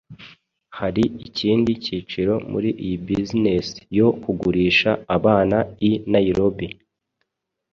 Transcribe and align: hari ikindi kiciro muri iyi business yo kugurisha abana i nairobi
hari 0.77 1.03
ikindi 1.27 1.71
kiciro 1.83 2.33
muri 2.51 2.69
iyi 2.83 2.97
business 3.07 3.65
yo 3.97 4.07
kugurisha 4.21 4.91
abana 5.17 5.57
i 5.89 5.91
nairobi 6.11 6.67